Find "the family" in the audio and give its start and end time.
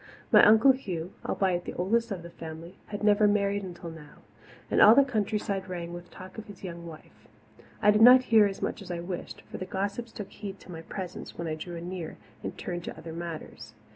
2.23-2.75